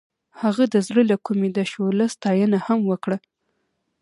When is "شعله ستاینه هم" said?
1.71-2.79